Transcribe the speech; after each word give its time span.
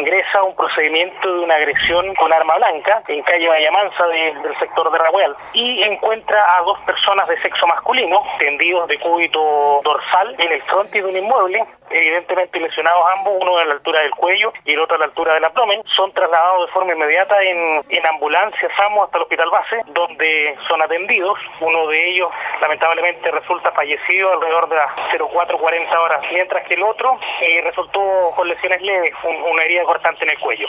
ingresa 0.00 0.42
un 0.42 0.56
procedimiento 0.56 1.32
de 1.32 1.40
una 1.40 1.54
agresión 1.56 2.14
con 2.14 2.32
arma 2.32 2.56
blanca 2.56 3.02
en 3.08 3.22
calle 3.22 3.48
Vallamansa 3.48 4.06
del 4.08 4.58
sector 4.58 4.90
de 4.90 4.98
Raguel 4.98 5.34
y 5.52 5.82
encuentra 5.82 6.56
a 6.56 6.62
dos 6.62 6.78
personas 6.80 7.28
de 7.28 7.40
sexo 7.42 7.66
masculino 7.66 8.22
tendidos 8.38 8.88
de 8.88 8.98
cúbito 8.98 9.80
dorsal 9.84 10.34
en 10.38 10.52
el 10.52 10.62
frontis 10.62 11.02
de 11.02 11.08
un 11.08 11.16
inmueble 11.16 11.66
evidentemente 11.90 12.60
lesionados 12.60 13.04
ambos, 13.16 13.34
uno 13.40 13.58
a 13.58 13.64
la 13.64 13.72
altura 13.74 14.00
del 14.00 14.12
cuello 14.12 14.52
y 14.64 14.72
el 14.72 14.80
otro 14.80 14.96
a 14.96 14.98
la 15.00 15.04
altura 15.06 15.34
del 15.34 15.44
abdomen, 15.44 15.82
son 15.96 16.12
trasladados 16.12 16.66
de 16.66 16.72
forma 16.72 16.92
inmediata 16.92 17.42
en, 17.42 17.84
en 17.88 18.06
ambulancia 18.06 18.68
SAMU 18.76 19.02
hasta 19.02 19.18
el 19.18 19.22
hospital 19.22 19.50
base, 19.50 19.82
donde 19.88 20.56
son 20.68 20.80
atendidos. 20.82 21.38
Uno 21.60 21.88
de 21.88 22.10
ellos 22.10 22.28
lamentablemente 22.60 23.30
resulta 23.30 23.72
fallecido 23.72 24.32
alrededor 24.32 24.68
de 24.68 24.76
las 24.76 24.90
04.40 25.12 25.98
horas, 25.98 26.20
mientras 26.32 26.66
que 26.66 26.74
el 26.74 26.82
otro 26.82 27.18
eh, 27.42 27.60
resultó 27.62 28.00
con 28.36 28.48
lesiones 28.48 28.80
leves, 28.82 29.12
una 29.24 29.62
herida 29.62 29.84
cortante 29.90 30.22
en 30.22 30.30
el 30.30 30.38
cuello. 30.38 30.66